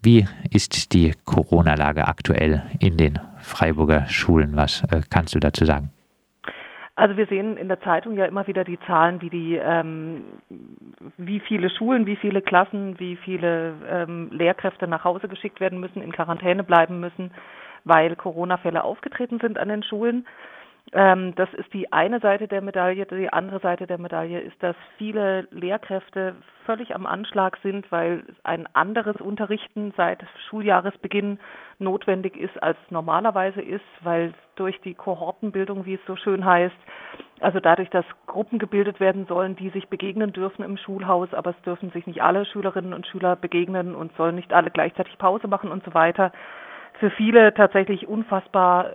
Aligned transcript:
Wie 0.00 0.26
ist 0.50 0.92
die 0.92 1.12
Corona-Lage 1.24 2.06
aktuell 2.06 2.62
in 2.78 2.96
den 2.96 3.18
Freiburger 3.40 4.06
Schulen? 4.06 4.56
Was 4.56 4.84
äh, 4.84 5.02
kannst 5.10 5.34
du 5.34 5.40
dazu 5.40 5.64
sagen? 5.64 5.90
Also 6.94 7.16
wir 7.16 7.26
sehen 7.26 7.56
in 7.56 7.68
der 7.68 7.80
Zeitung 7.80 8.16
ja 8.16 8.24
immer 8.24 8.46
wieder 8.46 8.64
die 8.64 8.78
Zahlen, 8.86 9.20
wie 9.22 9.30
die, 9.30 9.56
ähm, 9.56 10.24
wie 11.16 11.40
viele 11.40 11.70
Schulen, 11.70 12.06
wie 12.06 12.16
viele 12.16 12.42
Klassen, 12.42 12.98
wie 12.98 13.16
viele 13.16 13.74
ähm, 13.88 14.30
Lehrkräfte 14.32 14.88
nach 14.88 15.04
Hause 15.04 15.28
geschickt 15.28 15.60
werden 15.60 15.78
müssen, 15.78 16.02
in 16.02 16.12
Quarantäne 16.12 16.64
bleiben 16.64 16.98
müssen, 16.98 17.30
weil 17.84 18.16
Corona-Fälle 18.16 18.82
aufgetreten 18.82 19.38
sind 19.40 19.58
an 19.58 19.68
den 19.68 19.84
Schulen. 19.84 20.26
Ähm, 20.92 21.34
das 21.34 21.52
ist 21.54 21.72
die 21.74 21.92
eine 21.92 22.20
Seite 22.20 22.48
der 22.48 22.62
Medaille. 22.62 23.04
Die 23.04 23.32
andere 23.32 23.60
Seite 23.60 23.86
der 23.86 23.98
Medaille 23.98 24.40
ist, 24.40 24.62
dass 24.62 24.76
viele 24.96 25.46
Lehrkräfte 25.50 26.36
völlig 26.64 26.94
am 26.94 27.06
Anschlag 27.06 27.58
sind, 27.62 27.90
weil 27.92 28.24
ein 28.42 28.66
anderes 28.74 29.20
Unterrichten 29.20 29.92
seit 29.96 30.24
Schuljahresbeginn 30.48 31.38
notwendig 31.78 32.36
ist, 32.36 32.62
als 32.62 32.78
normalerweise 32.90 33.60
ist, 33.60 33.84
weil 34.02 34.32
durch 34.56 34.80
die 34.80 34.94
Kohortenbildung, 34.94 35.84
wie 35.84 35.94
es 35.94 36.06
so 36.06 36.16
schön 36.16 36.44
heißt, 36.44 36.76
also 37.40 37.60
dadurch, 37.60 37.90
dass 37.90 38.04
Gruppen 38.26 38.58
gebildet 38.58 38.98
werden 38.98 39.26
sollen, 39.26 39.56
die 39.56 39.70
sich 39.70 39.88
begegnen 39.88 40.32
dürfen 40.32 40.64
im 40.64 40.76
Schulhaus, 40.76 41.32
aber 41.34 41.50
es 41.50 41.62
dürfen 41.62 41.90
sich 41.90 42.06
nicht 42.06 42.22
alle 42.22 42.44
Schülerinnen 42.46 42.94
und 42.94 43.06
Schüler 43.06 43.36
begegnen 43.36 43.94
und 43.94 44.14
sollen 44.16 44.34
nicht 44.34 44.52
alle 44.52 44.70
gleichzeitig 44.70 45.16
Pause 45.18 45.48
machen 45.48 45.70
und 45.70 45.84
so 45.84 45.94
weiter 45.94 46.32
für 46.98 47.10
viele 47.10 47.54
tatsächlich 47.54 48.08
unfassbar 48.08 48.90
äh, 48.90 48.94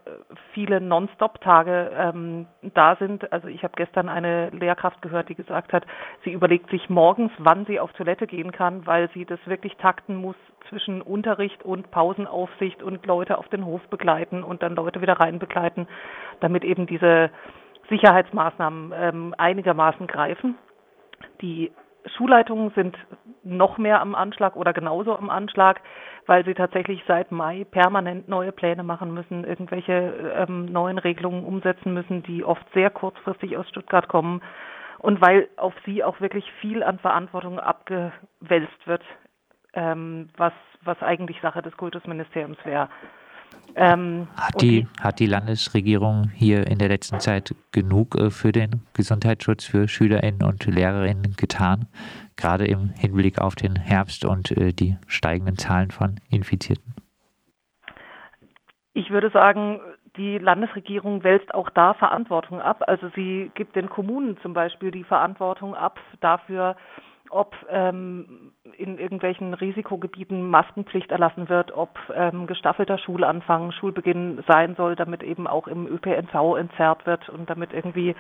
viele 0.54 0.82
Non-Stop-Tage 0.82 1.92
ähm, 1.98 2.48
da 2.74 2.96
sind. 2.98 3.32
Also 3.32 3.48
ich 3.48 3.64
habe 3.64 3.74
gestern 3.76 4.10
eine 4.10 4.50
Lehrkraft 4.50 5.02
gehört, 5.02 5.30
die 5.30 5.36
gesagt 5.36 5.74
hat, 5.74 5.86
sie 6.24 6.32
überlegt 6.32 6.70
sich 6.70 6.90
morgens, 6.90 7.32
wann 7.38 7.66
sie 7.66 7.80
auf 7.80 7.94
Toilette 7.94 8.28
gehen 8.28 8.52
kann, 8.52 8.86
weil 8.86 9.10
sie 9.14 9.26
das 9.26 9.40
wirklich 9.46 9.76
takten 9.78 10.16
muss 10.16 10.36
zwischen 10.70 11.02
Unterricht 11.02 11.64
und 11.64 11.92
Pausenaufsicht 11.92 12.84
und 12.84 13.06
Leute 13.06 13.38
auf 13.38 13.48
den 13.50 13.66
Hof 13.66 13.82
begleiten 13.90 14.44
und 14.44 14.64
dann 14.64 14.76
Leute 14.76 15.02
wieder 15.02 15.20
rein 15.20 15.40
begleiten, 15.40 15.88
damit 16.40 16.64
eben 16.64 16.88
diese 16.88 17.30
Sicherheitsmaßnahmen 17.90 18.94
ähm, 18.96 19.36
einigermaßen 19.38 20.08
greifen. 20.08 20.56
Die 21.42 21.72
Schulleitungen 22.18 22.72
sind 22.72 22.98
noch 23.44 23.78
mehr 23.78 24.02
am 24.02 24.16
Anschlag 24.16 24.56
oder 24.56 24.74
genauso 24.74 25.18
am 25.18 25.30
Anschlag, 25.30 25.82
weil 26.26 26.46
sie 26.46 26.54
tatsächlich 26.54 27.04
seit 27.08 27.32
Mai 27.32 27.66
permanent 27.70 28.28
neue 28.28 28.52
Pläne 28.52 28.84
machen 28.84 29.14
müssen, 29.14 29.44
irgendwelche 29.44 30.36
ähm, 30.36 30.66
neuen 30.66 30.98
Regelungen 30.98 31.46
umsetzen 31.46 31.94
müssen, 31.94 32.24
die 32.24 32.44
oft 32.44 32.66
sehr 32.74 32.90
kurzfristig 32.90 33.58
aus 33.58 33.68
Stuttgart 33.70 34.08
kommen 34.08 34.42
und 35.00 35.22
weil 35.22 35.50
auf 35.58 35.74
sie 35.86 36.04
auch 36.04 36.22
wirklich 36.22 36.50
viel 36.62 36.84
an 36.84 37.00
Verantwortung 37.00 37.60
abgewälzt 37.60 38.86
wird, 38.88 39.04
ähm, 39.74 40.30
was, 40.38 40.54
was 40.84 41.02
eigentlich 41.02 41.42
Sache 41.42 41.62
des 41.62 41.76
Kultusministeriums 41.76 42.58
wäre. 42.64 42.90
Ähm, 43.76 44.28
hat, 44.38 44.62
die, 44.62 44.88
hat 45.02 45.20
die 45.20 45.26
Landesregierung 45.26 46.30
hier 46.36 46.68
in 46.68 46.78
der 46.78 46.90
letzten 46.90 47.20
Zeit 47.20 47.56
genug 47.72 48.16
äh, 48.16 48.30
für 48.30 48.52
den 48.52 48.84
Gesundheitsschutz 48.94 49.66
für 49.66 49.88
Schülerinnen 49.88 50.44
und 50.44 50.66
Lehrerinnen 50.66 51.36
getan, 51.38 51.88
gerade 52.36 52.66
im 52.66 52.90
Hinblick 52.90 53.40
auf 53.40 53.56
den 53.56 53.76
Herbst 53.76 54.26
und 54.26 54.52
äh, 54.52 54.74
die 54.74 54.98
steigenden 55.08 55.58
Zahlen 55.58 55.90
von 55.90 56.20
Infizierten? 56.30 56.94
Ich 58.94 59.10
würde 59.10 59.32
sagen, 59.32 59.80
die 60.18 60.38
Landesregierung 60.38 61.24
wälzt 61.24 61.54
auch 61.56 61.72
da 61.72 61.96
Verantwortung 61.96 62.62
ab. 62.62 62.84
Also 62.86 63.10
sie 63.16 63.50
gibt 63.56 63.76
den 63.76 63.90
Kommunen 63.90 64.38
zum 64.44 64.54
Beispiel 64.54 64.92
die 64.92 65.04
Verantwortung 65.04 65.74
ab 65.74 66.00
dafür, 66.22 66.76
ob 67.34 67.56
ähm, 67.70 68.52
in 68.78 68.98
irgendwelchen 68.98 69.54
Risikogebieten 69.54 70.50
Maskenpflicht 70.50 71.12
erlassen 71.12 71.50
wird, 71.50 71.72
ob 71.76 71.90
ähm, 72.16 72.48
gestaffelter 72.48 72.98
Schulanfang, 72.98 73.72
Schulbeginn 73.72 74.44
sein 74.48 74.76
soll, 74.76 74.96
damit 74.96 75.24
eben 75.24 75.48
auch 75.48 75.68
im 75.68 75.88
ÖPNV 75.88 76.56
entzerrt 76.58 77.06
wird 77.06 77.30
und 77.30 77.50
damit 77.50 77.74
irgendwie 77.74 78.16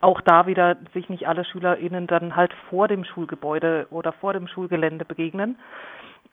auch 0.00 0.20
da 0.20 0.46
wieder 0.46 0.76
sich 0.92 1.08
nicht 1.08 1.28
alle 1.28 1.44
SchülerInnen 1.44 2.06
dann 2.06 2.36
halt 2.36 2.52
vor 2.70 2.88
dem 2.88 3.04
Schulgebäude 3.04 3.86
oder 3.90 4.12
vor 4.12 4.32
dem 4.32 4.46
Schulgelände 4.48 5.04
begegnen. 5.04 5.56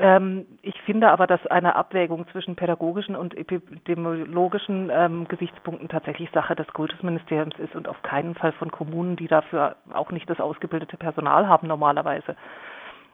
Ähm, 0.01 0.47
ich 0.63 0.81
finde 0.81 1.11
aber, 1.11 1.27
dass 1.27 1.45
eine 1.45 1.75
Abwägung 1.75 2.27
zwischen 2.29 2.55
pädagogischen 2.55 3.15
und 3.15 3.37
epidemiologischen 3.37 4.89
ähm, 4.91 5.27
Gesichtspunkten 5.27 5.89
tatsächlich 5.89 6.31
Sache 6.31 6.55
des 6.55 6.65
Kultusministeriums 6.69 7.53
ist 7.59 7.75
und 7.75 7.87
auf 7.87 8.01
keinen 8.01 8.33
Fall 8.33 8.51
von 8.53 8.71
Kommunen, 8.71 9.15
die 9.15 9.27
dafür 9.27 9.75
auch 9.93 10.09
nicht 10.11 10.27
das 10.27 10.39
ausgebildete 10.39 10.97
Personal 10.97 11.47
haben 11.47 11.67
normalerweise. 11.67 12.35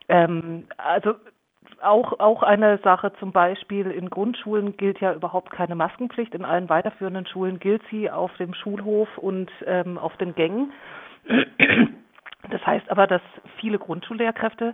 Ähm, 0.08 0.68
also 0.78 1.16
auch, 1.82 2.22
auch 2.22 2.42
eine 2.42 2.78
Sache 2.78 3.12
zum 3.20 3.34
Beispiel 3.34 3.92
in 3.92 4.10
Grundschulen 4.10 4.78
gilt 4.78 5.02
ja 5.02 5.14
überhaupt 5.14 5.52
keine 5.52 5.76
Maskenpflicht. 5.76 6.34
In 6.34 6.46
allen 6.46 6.70
weiterführenden 6.70 7.26
Schulen 7.28 7.60
gilt 7.60 7.82
sie 7.92 8.10
auf 8.10 8.34
dem 8.38 8.54
Schulhof 8.54 9.10
und 9.18 9.52
auf 10.00 10.16
den 10.16 10.34
Gängen. 10.34 10.72
Das 12.50 12.66
heißt 12.66 12.90
aber, 12.90 13.06
dass 13.06 13.22
viele 13.60 13.78
Grundschullehrkräfte 13.78 14.74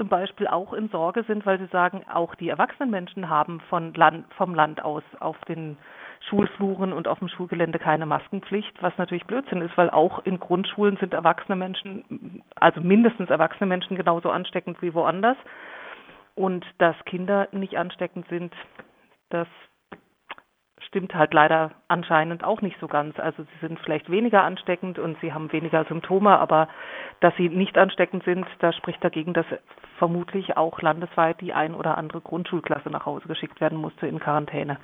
zum 0.00 0.08
Beispiel 0.08 0.46
auch 0.46 0.72
in 0.72 0.88
Sorge 0.88 1.24
sind, 1.24 1.44
weil 1.44 1.58
sie 1.58 1.66
sagen, 1.66 2.06
auch 2.10 2.34
die 2.34 2.48
erwachsenen 2.48 2.90
Menschen 2.90 3.28
haben 3.28 3.60
von 3.68 3.92
Land, 3.92 4.24
vom 4.32 4.54
Land 4.54 4.82
aus 4.82 5.02
auf 5.18 5.36
den 5.44 5.76
Schulfluren 6.26 6.94
und 6.94 7.06
auf 7.06 7.18
dem 7.18 7.28
Schulgelände 7.28 7.78
keine 7.78 8.06
Maskenpflicht, 8.06 8.82
was 8.82 8.96
natürlich 8.96 9.26
Blödsinn 9.26 9.60
ist, 9.60 9.76
weil 9.76 9.90
auch 9.90 10.20
in 10.24 10.40
Grundschulen 10.40 10.96
sind 10.96 11.12
erwachsene 11.12 11.54
Menschen, 11.54 12.42
also 12.54 12.80
mindestens 12.80 13.28
erwachsene 13.28 13.66
Menschen 13.66 13.94
genauso 13.94 14.30
ansteckend 14.30 14.80
wie 14.80 14.94
woanders. 14.94 15.36
Und 16.34 16.64
dass 16.78 16.96
Kinder 17.04 17.48
nicht 17.52 17.76
ansteckend 17.76 18.26
sind, 18.28 18.54
das 19.28 19.48
stimmt 20.90 21.14
halt 21.14 21.32
leider 21.32 21.70
anscheinend 21.86 22.42
auch 22.42 22.62
nicht 22.62 22.76
so 22.80 22.88
ganz. 22.88 23.18
Also 23.20 23.44
sie 23.44 23.66
sind 23.66 23.78
vielleicht 23.78 24.10
weniger 24.10 24.42
ansteckend 24.42 24.98
und 24.98 25.16
sie 25.20 25.32
haben 25.32 25.52
weniger 25.52 25.84
Symptome, 25.84 26.36
aber 26.38 26.68
dass 27.20 27.34
sie 27.36 27.48
nicht 27.48 27.78
ansteckend 27.78 28.24
sind, 28.24 28.44
da 28.58 28.72
spricht 28.72 29.02
dagegen, 29.02 29.32
dass 29.32 29.46
vermutlich 29.98 30.56
auch 30.56 30.82
landesweit 30.82 31.40
die 31.40 31.52
ein 31.52 31.74
oder 31.74 31.96
andere 31.96 32.20
Grundschulklasse 32.20 32.90
nach 32.90 33.06
Hause 33.06 33.28
geschickt 33.28 33.60
werden 33.60 33.78
musste 33.78 34.08
in 34.08 34.18
Quarantäne. 34.18 34.78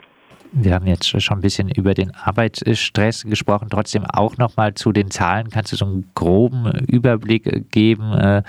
Wir 0.58 0.74
haben 0.74 0.86
jetzt 0.86 1.08
schon 1.20 1.38
ein 1.38 1.42
bisschen 1.42 1.68
über 1.68 1.92
den 1.92 2.14
Arbeitsstress 2.14 3.24
gesprochen, 3.24 3.68
trotzdem 3.70 4.06
auch 4.06 4.38
nochmal 4.38 4.72
zu 4.74 4.90
den 4.90 5.10
Zahlen. 5.10 5.50
Kannst 5.50 5.72
du 5.72 5.76
so 5.76 5.84
einen 5.84 6.10
groben 6.14 6.70
Überblick 6.86 7.70
geben, 7.70 8.12
äh, 8.14 8.42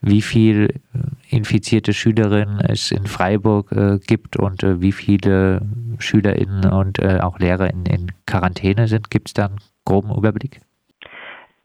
wie 0.00 0.22
viele 0.22 0.68
infizierte 1.28 1.92
Schülerinnen 1.92 2.60
es 2.60 2.90
in 2.90 3.06
Freiburg 3.06 3.72
äh, 3.72 3.98
gibt 3.98 4.36
und 4.38 4.62
äh, 4.62 4.80
wie 4.80 4.92
viele 4.92 5.60
SchülerInnen 5.98 6.70
und 6.72 7.02
auch 7.02 7.38
LehrerInnen 7.38 7.84
in 7.84 8.12
Quarantäne 8.26 8.88
sind? 8.88 9.10
Gibt 9.10 9.28
es 9.28 9.34
da 9.34 9.46
einen 9.46 9.58
groben 9.84 10.16
Überblick? 10.16 10.60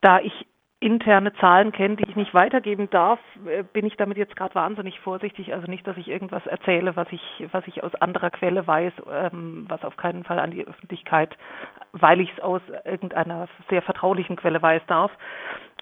Da 0.01 0.19
ich 0.19 0.45
interne 0.85 1.33
Zahlen 1.33 1.71
kenne, 1.71 1.95
die 1.95 2.07
ich 2.07 2.15
nicht 2.15 2.35
weitergeben 2.35 2.89
darf, 2.91 3.19
äh, 3.47 3.63
bin 3.63 3.87
ich 3.87 3.97
damit 3.97 4.17
jetzt 4.17 4.35
gerade 4.35 4.53
wahnsinnig 4.53 4.99
vorsichtig. 4.99 5.51
Also 5.51 5.65
nicht, 5.65 5.85
dass 5.87 5.97
ich 5.97 6.07
irgendwas 6.07 6.45
erzähle, 6.45 6.95
was 6.95 7.07
ich, 7.11 7.21
was 7.51 7.65
ich 7.65 7.83
aus 7.83 7.95
anderer 7.95 8.29
Quelle 8.29 8.67
weiß, 8.67 8.93
ähm, 9.11 9.65
was 9.67 9.83
auf 9.83 9.97
keinen 9.97 10.23
Fall 10.23 10.39
an 10.39 10.51
die 10.51 10.65
Öffentlichkeit, 10.65 11.35
weil 11.91 12.21
ich 12.21 12.31
es 12.33 12.39
aus 12.39 12.61
irgendeiner 12.83 13.47
sehr 13.69 13.81
vertraulichen 13.81 14.35
Quelle 14.35 14.61
weiß, 14.61 14.83
darf. 14.85 15.11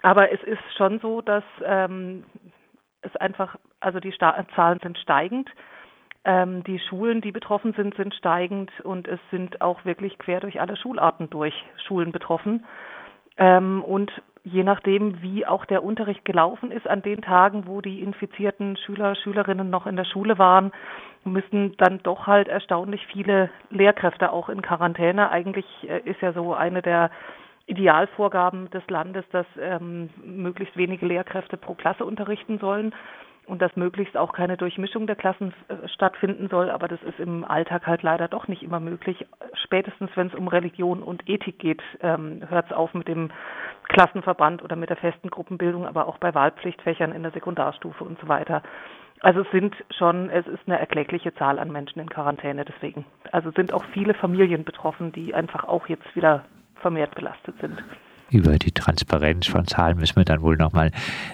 Aber 0.04 0.32
es 0.32 0.42
ist 0.44 0.64
schon 0.78 1.00
so, 1.00 1.22
dass 1.22 1.44
ähm, 1.66 2.24
es 3.02 3.14
einfach, 3.18 3.58
also 3.82 4.00
die 4.00 4.14
Sta 4.14 4.46
Zahlen 4.56 4.80
sind 4.82 4.98
steigend. 4.98 5.50
Ähm, 6.26 6.64
die 6.64 6.80
Schulen, 6.80 7.20
die 7.20 7.34
betroffen 7.34 7.74
sind, 7.74 7.96
sind 7.96 8.16
steigend 8.16 8.72
und 8.86 9.10
es 9.10 9.20
sind 9.32 9.60
auch 9.60 9.84
wirklich 9.84 10.18
quer 10.18 10.40
durch 10.40 10.62
alle 10.62 10.78
Schularten 10.78 11.30
durch 11.30 11.54
Schulen 11.86 12.14
betroffen. 12.14 12.66
Ähm, 13.38 13.84
und 13.84 14.12
je 14.44 14.64
nachdem, 14.64 15.22
wie 15.22 15.46
auch 15.46 15.66
der 15.66 15.84
Unterricht 15.84 16.26
gelaufen 16.26 16.72
ist 16.72 16.88
an 16.88 17.02
den 17.02 17.22
Tagen, 17.22 17.66
wo 17.66 17.82
die 17.82 18.02
infizierten 18.02 18.78
Schüler, 18.78 19.16
Schülerinnen 19.16 19.70
noch 19.70 19.88
in 19.88 19.96
der 19.96 20.06
Schule 20.06 20.38
waren, 20.38 20.72
müssen 21.24 21.76
dann 21.78 22.04
doch 22.04 22.28
halt 22.28 22.50
erstaunlich 22.50 23.06
viele 23.08 23.50
Lehrkräfte 23.70 24.32
auch 24.32 24.50
in 24.50 24.62
Quarantäne. 24.62 25.30
Eigentlich 25.30 25.66
äh, 25.84 26.00
ist 26.00 26.22
ja 26.22 26.34
so 26.34 26.54
eine 26.54 26.82
der 26.82 27.10
Idealvorgaben 27.66 28.70
des 28.72 28.84
Landes, 28.90 29.24
dass 29.32 29.46
ähm, 29.58 30.10
möglichst 30.22 30.76
wenige 30.76 31.06
Lehrkräfte 31.06 31.56
pro 31.56 31.76
Klasse 31.76 32.04
unterrichten 32.04 32.60
sollen 32.60 32.94
und 33.46 33.62
dass 33.62 33.76
möglichst 33.76 34.18
auch 34.18 34.34
keine 34.34 34.58
Durchmischung 34.58 35.08
der 35.08 35.16
Klassen 35.16 35.54
äh, 35.68 35.88
stattfinden 35.90 36.50
soll. 36.50 36.70
Aber 36.70 36.88
das 36.88 37.02
ist 37.04 37.20
im 37.20 37.44
Alltag 37.44 37.88
halt 37.88 38.04
leider 38.04 38.28
doch 38.28 38.48
nicht 38.48 38.64
immer 38.64 38.80
möglich. 38.80 39.26
Spätestens, 39.64 40.12
wenn 40.16 40.28
es 40.28 40.36
um 40.36 40.48
Religion 40.48 41.04
und 41.04 41.28
Ethik 41.30 41.60
geht, 41.60 41.82
ähm, 42.02 42.42
hört 42.50 42.68
es 42.68 42.72
auf 42.72 42.94
mit 42.94 43.08
dem 43.08 43.32
Klassenverband 43.90 44.64
oder 44.64 44.76
mit 44.76 44.90
der 44.90 44.98
festen 44.98 45.30
Gruppenbildung, 45.30 45.86
aber 45.86 46.08
auch 46.08 46.18
bei 46.18 46.34
Wahlpflichtfächern 46.34 47.12
in 47.12 47.24
der 47.24 47.32
Sekundarstufe 47.32 48.04
und 48.04 48.20
so 48.20 48.28
weiter. 48.28 48.64
Also 49.22 49.42
es 49.42 49.52
sind 49.52 49.74
schon, 49.98 50.30
es 50.30 50.46
ist 50.48 50.64
eine 50.66 50.80
erklägliche 50.80 51.34
Zahl 51.36 51.58
an 51.58 51.72
Menschen 51.72 52.00
in 52.00 52.10
Quarantäne 52.10 52.66
deswegen. 52.66 53.06
Also 53.32 53.52
sind 53.52 53.74
auch 53.74 53.86
viele 53.94 54.14
Familien 54.14 54.66
betroffen, 54.66 55.14
die 55.14 55.34
einfach 55.34 55.64
auch 55.64 55.88
jetzt 55.88 56.14
wieder 56.16 56.44
vermehrt 56.76 57.16
belastet 57.16 57.56
sind. 57.62 57.82
Über 58.34 58.58
die 58.58 58.72
Transparenz 58.72 59.48
von 59.48 59.66
Zahlen 59.68 59.98
müssen 59.98 60.16
wir 60.16 60.26
dann 60.26 60.42
wohl 60.42 60.58
nochmal 60.58 60.92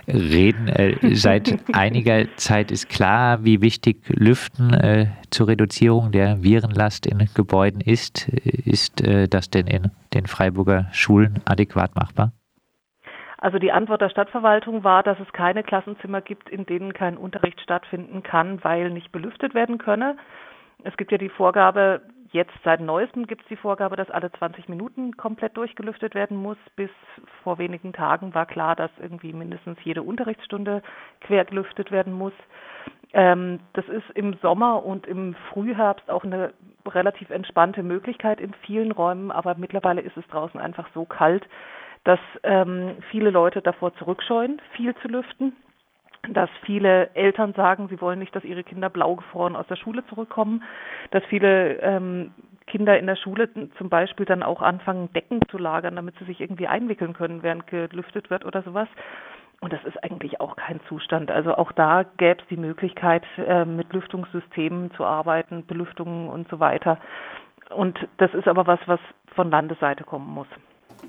reden. 0.07 0.67
Äh, 0.67 1.15
seit 1.15 1.59
einiger 1.73 2.25
Zeit 2.35 2.71
ist 2.71 2.89
klar, 2.89 3.43
wie 3.43 3.61
wichtig 3.61 4.03
Lüften 4.07 4.73
äh, 4.73 5.07
zur 5.31 5.47
Reduzierung 5.47 6.11
der 6.11 6.43
Virenlast 6.43 7.05
in 7.05 7.29
Gebäuden 7.33 7.81
ist. 7.81 8.27
Ist 8.29 9.01
äh, 9.01 9.27
das 9.27 9.49
denn 9.49 9.67
in 9.67 9.91
den 10.13 10.25
Freiburger 10.25 10.87
Schulen 10.91 11.41
adäquat 11.45 11.95
machbar? 11.95 12.31
Also 13.41 13.57
die 13.57 13.71
Antwort 13.71 14.01
der 14.01 14.09
Stadtverwaltung 14.09 14.83
war, 14.83 15.01
dass 15.01 15.17
es 15.19 15.31
keine 15.31 15.63
Klassenzimmer 15.63 16.19
gibt, 16.19 16.49
in 16.49 16.65
denen 16.65 16.93
kein 16.93 17.17
Unterricht 17.17 17.61
stattfinden 17.61 18.21
kann, 18.21 18.61
weil 18.63 18.89
nicht 18.89 19.13
belüftet 19.13 19.53
werden 19.53 19.77
könne. 19.77 20.17
Es 20.83 20.95
gibt 20.97 21.11
ja 21.11 21.17
die 21.17 21.29
Vorgabe, 21.29 22.01
Jetzt 22.31 22.53
seit 22.63 22.79
neuestem 22.79 23.25
gibt 23.25 23.41
es 23.41 23.47
die 23.47 23.55
Vorgabe, 23.55 23.95
dass 23.95 24.11
alle 24.11 24.31
20 24.31 24.69
Minuten 24.69 25.17
komplett 25.17 25.57
durchgelüftet 25.57 26.13
werden 26.13 26.37
muss. 26.37 26.57
Bis 26.75 26.91
vor 27.43 27.57
wenigen 27.57 27.91
Tagen 27.91 28.35
war 28.35 28.45
klar, 28.45 28.75
dass 28.75 28.91
irgendwie 29.01 29.33
mindestens 29.33 29.79
jede 29.83 30.03
Unterrichtsstunde 30.03 30.83
quer 31.21 31.45
gelüftet 31.45 31.91
werden 31.91 32.13
muss. 32.13 32.33
Ähm, 33.13 33.59
das 33.73 33.87
ist 33.87 34.07
im 34.13 34.35
Sommer 34.43 34.85
und 34.85 35.07
im 35.07 35.35
Frühherbst 35.51 36.11
auch 36.11 36.23
eine 36.23 36.53
relativ 36.87 37.31
entspannte 37.31 37.81
Möglichkeit 37.81 38.39
in 38.39 38.53
vielen 38.65 38.91
Räumen, 38.91 39.31
aber 39.31 39.55
mittlerweile 39.55 40.01
ist 40.01 40.15
es 40.15 40.27
draußen 40.27 40.59
einfach 40.59 40.87
so 40.93 41.05
kalt, 41.05 41.47
dass 42.03 42.19
ähm, 42.43 42.97
viele 43.09 43.31
Leute 43.31 43.63
davor 43.63 43.95
zurückscheuen, 43.95 44.61
viel 44.75 44.95
zu 44.97 45.07
lüften 45.07 45.53
dass 46.27 46.49
viele 46.65 47.09
Eltern 47.15 47.53
sagen, 47.53 47.87
sie 47.89 48.01
wollen 48.01 48.19
nicht, 48.19 48.35
dass 48.35 48.43
ihre 48.43 48.63
Kinder 48.63 48.89
blau 48.89 49.15
gefroren 49.15 49.55
aus 49.55 49.67
der 49.67 49.75
Schule 49.75 50.05
zurückkommen, 50.07 50.63
dass 51.11 51.23
viele 51.25 51.79
ähm, 51.81 52.31
Kinder 52.67 52.99
in 52.99 53.07
der 53.07 53.15
Schule 53.15 53.49
zum 53.77 53.89
Beispiel 53.89 54.25
dann 54.25 54.43
auch 54.43 54.61
anfangen, 54.61 55.11
Decken 55.13 55.41
zu 55.49 55.57
lagern, 55.57 55.95
damit 55.95 56.15
sie 56.19 56.25
sich 56.25 56.39
irgendwie 56.39 56.67
einwickeln 56.67 57.13
können, 57.13 57.41
während 57.41 57.67
gelüftet 57.67 58.29
wird 58.29 58.45
oder 58.45 58.61
sowas. 58.61 58.87
Und 59.61 59.73
das 59.73 59.83
ist 59.83 60.01
eigentlich 60.03 60.39
auch 60.39 60.55
kein 60.55 60.79
Zustand. 60.87 61.31
Also 61.31 61.55
auch 61.55 61.71
da 61.73 62.03
gäbe 62.03 62.41
es 62.41 62.47
die 62.47 62.57
Möglichkeit, 62.57 63.23
äh, 63.37 63.65
mit 63.65 63.91
Lüftungssystemen 63.91 64.91
zu 64.91 65.03
arbeiten, 65.03 65.65
Belüftungen 65.65 66.29
und 66.29 66.47
so 66.49 66.59
weiter. 66.59 66.97
Und 67.69 67.99
das 68.17 68.33
ist 68.33 68.47
aber 68.47 68.67
was, 68.67 68.79
was 68.85 68.99
von 69.35 69.51
Landesseite 69.51 70.03
kommen 70.03 70.29
muss. 70.33 70.47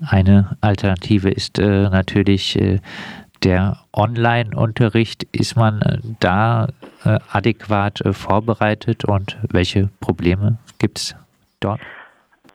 Eine 0.09 0.57
Alternative 0.61 1.29
ist 1.29 1.59
äh, 1.59 1.89
natürlich 1.89 2.59
äh, 2.59 2.79
der 3.43 3.77
Online-Unterricht, 3.93 5.23
ist 5.31 5.55
man 5.55 5.81
äh, 5.81 5.97
da 6.19 6.67
äh, 7.03 7.19
adäquat 7.31 8.01
äh, 8.01 8.13
vorbereitet 8.13 9.05
und 9.05 9.37
welche 9.49 9.89
Probleme 9.99 10.57
gibt 10.79 10.99
es 10.99 11.15
dort? 11.59 11.81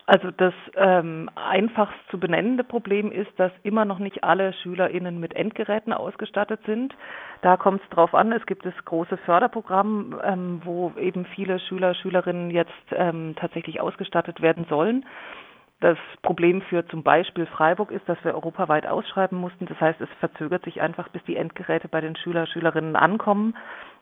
Also 0.08 0.30
das 0.30 0.54
ähm, 0.76 1.28
einfachst 1.34 1.98
zu 2.10 2.20
benennende 2.20 2.62
Problem 2.62 3.10
ist, 3.10 3.30
dass 3.38 3.50
immer 3.64 3.84
noch 3.84 3.98
nicht 3.98 4.22
alle 4.22 4.52
SchülerInnen 4.52 5.18
mit 5.18 5.34
Endgeräten 5.34 5.92
ausgestattet 5.92 6.60
sind. 6.64 6.94
Da 7.42 7.56
kommt 7.56 7.82
es 7.82 7.88
drauf 7.90 8.14
an. 8.14 8.30
Es 8.30 8.46
gibt 8.46 8.64
das 8.64 8.74
große 8.84 9.16
Förderprogramm, 9.16 10.20
ähm, 10.22 10.60
wo 10.64 10.92
eben 10.96 11.26
viele 11.26 11.58
Schüler, 11.58 11.94
Schülerinnen 11.94 12.52
jetzt 12.52 12.70
ähm, 12.92 13.34
tatsächlich 13.36 13.80
ausgestattet 13.80 14.40
werden 14.40 14.66
sollen. 14.68 15.04
Das 15.80 15.98
Problem 16.22 16.62
für 16.62 16.86
zum 16.86 17.02
Beispiel 17.02 17.44
Freiburg 17.44 17.90
ist, 17.90 18.08
dass 18.08 18.22
wir 18.24 18.34
europaweit 18.34 18.86
ausschreiben 18.86 19.38
mussten. 19.38 19.66
Das 19.66 19.78
heißt, 19.78 20.00
es 20.00 20.08
verzögert 20.20 20.64
sich 20.64 20.80
einfach, 20.80 21.08
bis 21.08 21.22
die 21.24 21.36
Endgeräte 21.36 21.86
bei 21.88 22.00
den 22.00 22.16
Schüler, 22.16 22.46
Schülerinnen 22.46 22.96
ankommen, 22.96 23.54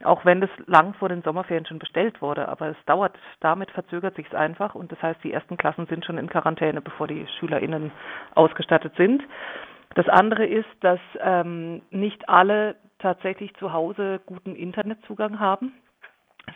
auch 0.04 0.24
wenn 0.24 0.40
das 0.40 0.50
lang 0.66 0.94
vor 0.94 1.08
den 1.08 1.22
Sommerferien 1.22 1.66
schon 1.66 1.80
bestellt 1.80 2.22
wurde. 2.22 2.48
Aber 2.48 2.68
es 2.68 2.76
dauert, 2.86 3.18
damit 3.40 3.72
verzögert 3.72 4.14
sich 4.14 4.26
es 4.26 4.34
einfach 4.34 4.76
und 4.76 4.92
das 4.92 5.02
heißt, 5.02 5.24
die 5.24 5.32
ersten 5.32 5.56
Klassen 5.56 5.86
sind 5.86 6.04
schon 6.04 6.16
in 6.16 6.28
Quarantäne, 6.30 6.80
bevor 6.80 7.08
die 7.08 7.26
SchülerInnen 7.38 7.90
ausgestattet 8.36 8.94
sind. 8.96 9.24
Das 9.96 10.08
andere 10.08 10.46
ist, 10.46 10.68
dass 10.80 11.00
ähm, 11.20 11.82
nicht 11.90 12.28
alle 12.28 12.76
tatsächlich 13.00 13.52
zu 13.56 13.72
Hause 13.72 14.20
guten 14.26 14.54
Internetzugang 14.54 15.40
haben, 15.40 15.72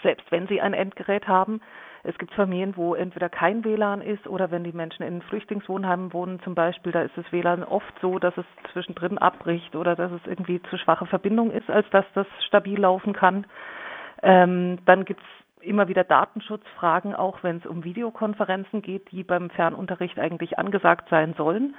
selbst 0.05 0.31
wenn 0.31 0.47
sie 0.47 0.61
ein 0.61 0.75
Endgerät 0.75 1.27
haben. 1.27 1.61
Es 2.05 2.17
gibt 2.19 2.33
Familien, 2.35 2.77
wo 2.77 2.95
entweder 2.95 3.29
kein 3.29 3.65
WLAN 3.65 4.01
ist 4.01 4.27
oder 4.27 4.51
wenn 4.51 4.65
die 4.65 4.73
Menschen 4.73 5.03
in 5.03 5.23
Flüchtlingswohnheimen 5.23 6.13
wohnen 6.13 6.41
zum 6.41 6.55
Beispiel, 6.55 6.93
da 6.93 7.03
ist 7.03 7.17
das 7.17 7.31
WLAN 7.33 7.65
oft 7.65 7.93
so, 8.01 8.19
dass 8.19 8.37
es 8.37 8.47
zwischendrin 8.73 9.19
abbricht 9.19 9.75
oder 9.75 9.97
dass 9.97 10.13
es 10.13 10.21
irgendwie 10.27 10.63
zu 10.63 10.79
schwache 10.79 11.07
Verbindung 11.07 11.51
ist, 11.51 11.69
als 11.71 11.89
dass 11.91 12.05
das 12.15 12.27
stabil 12.47 12.81
laufen 12.81 13.13
kann. 13.13 13.47
Ähm, 14.23 14.79
dann 14.85 15.05
gibt 15.05 15.21
es 15.21 15.65
immer 15.65 15.89
wieder 15.89 16.05
Datenschutzfragen, 16.05 17.15
auch 17.15 17.43
wenn 17.43 17.59
es 17.59 17.67
um 17.67 17.85
Videokonferenzen 17.85 18.83
geht, 18.83 19.11
die 19.11 19.25
beim 19.25 19.51
Fernunterricht 19.51 20.19
eigentlich 20.19 20.59
angesagt 20.59 21.09
sein 21.09 21.35
sollen. 21.37 21.75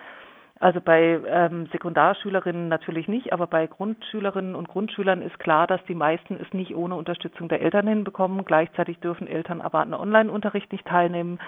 Also 0.60 0.82
bei 0.82 1.22
ähm, 1.26 1.68
Sekundarschülerinnen 1.72 2.68
natürlich 2.68 3.08
nicht, 3.08 3.32
aber 3.32 3.48
bei 3.48 3.66
Grundschülerinnen 3.66 4.56
und 4.56 4.68
Grundschülern 4.68 5.22
ist 5.22 5.40
klar, 5.40 5.68
dass 5.68 5.84
die 5.86 5.96
meisten 5.96 6.36
es 6.36 6.52
nicht 6.54 6.76
ohne 6.76 6.96
Unterstützung 6.96 7.48
der 7.48 7.62
Eltern 7.62 7.88
hinbekommen. 7.88 8.44
Gleichzeitig 8.44 9.00
dürfen 9.00 9.28
Eltern 9.28 9.62
aber 9.62 9.80
an 9.80 9.94
Online-Unterricht 9.94 10.72
nicht 10.74 10.86
teilnehmen. 10.86 11.40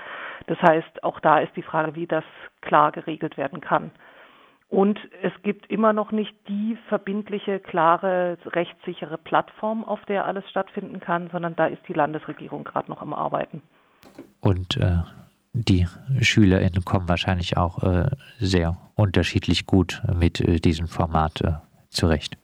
Das 0.47 0.61
heißt, 0.61 1.03
auch 1.03 1.19
da 1.19 1.39
ist 1.39 1.53
die 1.57 1.61
Frage, 1.61 1.95
wie 1.95 2.07
das 2.07 2.23
klar 2.61 2.93
geregelt 2.93 3.35
werden 3.35 3.59
kann. 3.59 3.91
Und 4.69 4.97
es 5.21 5.33
gibt 5.43 5.69
immer 5.69 5.91
noch 5.91 6.13
nicht 6.13 6.33
die 6.47 6.77
verbindliche, 6.87 7.59
klare, 7.59 8.37
rechtssichere 8.45 9.17
Plattform, 9.17 9.83
auf 9.83 9.99
der 10.05 10.25
alles 10.25 10.49
stattfinden 10.49 11.01
kann, 11.01 11.29
sondern 11.29 11.57
da 11.57 11.65
ist 11.65 11.85
die 11.89 11.93
Landesregierung 11.93 12.63
gerade 12.63 12.89
noch 12.89 13.01
am 13.01 13.13
Arbeiten. 13.13 13.61
Und 14.39 14.77
äh, 14.77 15.01
die 15.53 15.87
SchülerInnen 16.19 16.85
kommen 16.85 17.09
wahrscheinlich 17.09 17.57
auch 17.57 17.83
äh, 17.83 18.09
sehr 18.39 18.77
unterschiedlich 18.95 19.65
gut 19.65 20.01
mit 20.13 20.39
äh, 20.39 20.59
diesem 20.59 20.87
Format 20.87 21.41
äh, 21.41 21.53
zurecht. 21.89 22.37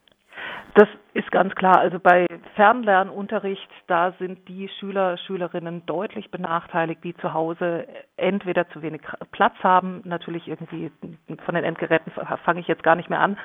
Ist 1.17 1.31
ganz 1.31 1.55
klar. 1.55 1.79
Also 1.79 1.99
bei 1.99 2.27
Fernlernunterricht, 2.53 3.67
da 3.87 4.11
sind 4.19 4.47
die 4.47 4.69
Schüler, 4.79 5.17
Schülerinnen 5.17 5.83
deutlich 5.87 6.29
benachteiligt, 6.29 7.03
die 7.03 7.17
zu 7.17 7.33
Hause 7.33 7.87
entweder 8.17 8.69
zu 8.69 8.83
wenig 8.83 9.01
Platz 9.31 9.55
haben, 9.63 10.01
natürlich 10.05 10.47
irgendwie 10.47 10.91
von 11.43 11.55
den 11.55 11.63
Endgeräten 11.63 12.11
fange 12.45 12.59
ich 12.59 12.67
jetzt 12.67 12.83
gar 12.83 12.95
nicht 12.95 13.09
mehr 13.09 13.19
an, 13.19 13.35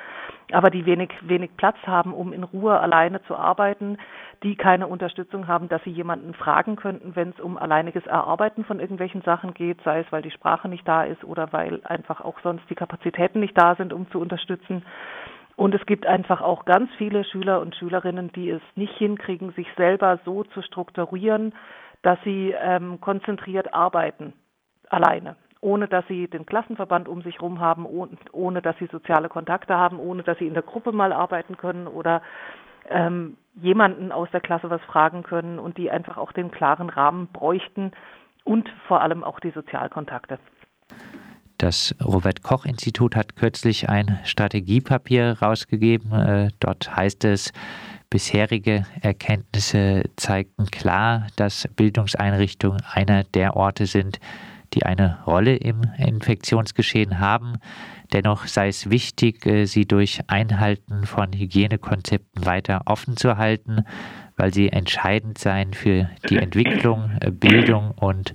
aber 0.53 0.69
die 0.69 0.85
wenig, 0.85 1.13
wenig 1.23 1.57
Platz 1.57 1.79
haben, 1.87 2.13
um 2.13 2.35
in 2.35 2.45
Ruhe 2.45 2.79
alleine 2.79 3.23
zu 3.23 3.37
arbeiten, 3.37 3.97
die 4.43 4.55
keine 4.55 4.87
Unterstützung 4.87 5.49
haben, 5.49 5.71
dass 5.71 5.83
sie 5.85 5.91
jemanden 5.93 6.35
fragen 6.35 6.77
könnten, 6.77 7.17
wenn 7.17 7.31
es 7.31 7.41
um 7.41 7.57
alleiniges 7.57 8.07
Erarbeiten 8.07 8.67
von 8.67 8.81
irgendwelchen 8.81 9.23
Sachen 9.23 9.55
geht, 9.55 9.81
sei 9.83 10.01
es, 10.01 10.13
weil 10.13 10.21
die 10.21 10.31
Sprache 10.31 10.69
nicht 10.69 10.87
da 10.87 11.05
ist 11.05 11.25
oder 11.25 11.55
weil 11.55 11.81
einfach 11.85 12.21
auch 12.21 12.39
sonst 12.43 12.69
die 12.69 12.75
Kapazitäten 12.75 13.41
nicht 13.41 13.57
da 13.57 13.77
sind, 13.77 13.95
um 13.95 14.11
zu 14.11 14.21
unterstützen. 14.21 14.85
Und 15.57 15.75
es 15.75 15.85
gibt 15.87 16.07
einfach 16.07 16.41
auch 16.41 16.65
ganz 16.65 16.91
viele 16.97 17.25
Schüler 17.25 17.61
und 17.61 17.75
Schülerinnen, 17.77 18.33
die 18.33 18.51
es 18.51 18.63
nicht 18.75 18.97
hinkriegen, 18.97 19.53
sich 19.53 19.69
selber 19.77 20.19
so 20.25 20.45
zu 20.45 20.63
strukturieren, 20.63 21.55
dass 22.03 22.19
sie 22.25 22.55
ähm, 22.59 23.01
konzentriert 23.01 23.75
arbeiten, 23.75 24.33
alleine, 24.89 25.37
ohne 25.61 25.89
dass 25.89 26.07
sie 26.09 26.27
den 26.27 26.47
Klassenverband 26.47 27.09
um 27.09 27.23
sich 27.23 27.37
herum 27.37 27.61
haben, 27.61 27.87
ohne, 27.87 28.17
ohne 28.33 28.63
dass 28.63 28.77
sie 28.79 28.87
soziale 28.87 29.29
Kontakte 29.29 29.77
haben, 29.77 29.99
ohne 30.01 30.23
dass 30.23 30.39
sie 30.39 30.47
in 30.47 30.55
der 30.55 30.63
Gruppe 30.63 30.93
mal 30.93 31.13
arbeiten 31.13 31.57
können 31.57 31.87
oder 31.87 32.23
ähm, 32.89 33.37
jemanden 33.55 34.11
aus 34.11 34.29
der 34.33 34.41
Klasse 34.41 34.71
was 34.71 34.83
fragen 34.83 35.23
können 35.23 35.59
und 35.59 35.79
die 35.79 35.91
einfach 35.91 36.17
auch 36.17 36.33
den 36.33 36.51
klaren 36.51 36.91
Rahmen 36.91 37.29
bräuchten 37.29 37.93
und 38.45 38.69
vor 38.89 39.03
allem 39.03 39.23
auch 39.23 39.39
die 39.39 39.51
Sozialkontakte. 39.51 40.39
Das 41.63 41.95
Robert 42.05 42.43
Koch 42.43 42.65
Institut 42.65 43.15
hat 43.15 43.37
kürzlich 43.37 43.89
ein 43.89 44.19
Strategiepapier 44.25 45.37
rausgegeben. 45.41 46.11
Äh, 46.11 46.49
dort 46.59 46.97
heißt 46.97 47.25
es, 47.25 47.53
bisherige 48.11 48.85
Erkenntnisse 49.01 50.03
zeigten 50.17 50.67
klar, 50.73 51.29
dass 51.37 51.69
Bildungseinrichtungen 51.77 52.83
einer 52.91 53.23
der 53.23 53.55
Orte 53.55 53.87
sind, 53.87 54.19
die 54.75 54.85
eine 54.85 55.23
Rolle 55.25 55.55
im 55.55 55.83
Infektionsgeschehen 55.99 57.21
haben. 57.21 57.59
Dennoch 58.13 58.49
sei 58.49 58.67
es 58.67 58.91
wichtig, 58.91 59.47
äh, 59.47 59.67
sie 59.67 59.87
durch 59.87 60.19
Einhalten 60.27 61.07
von 61.07 61.33
Hygienekonzepten 61.33 62.45
weiter 62.45 62.83
offen 62.87 63.17
zu 63.17 63.37
halten, 63.37 63.85
weil 64.37 64.53
sie 64.53 64.71
entscheidend 64.71 65.39
seien 65.39 65.75
für 65.75 66.11
die 66.29 66.39
Entwicklung, 66.39 67.13
äh, 67.21 67.31
Bildung 67.31 67.93
und 67.93 68.35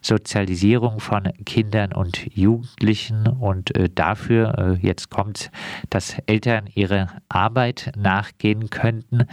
Sozialisierung 0.00 1.00
von 1.00 1.24
Kindern 1.44 1.92
und 1.92 2.34
Jugendlichen 2.34 3.26
und 3.26 3.76
äh, 3.76 3.88
dafür, 3.88 4.58
äh, 4.58 4.86
jetzt 4.86 5.10
kommt, 5.10 5.50
dass 5.90 6.18
Eltern 6.26 6.68
ihre 6.74 7.08
Arbeit 7.28 7.92
nachgehen 7.96 8.70
könnten. 8.70 9.26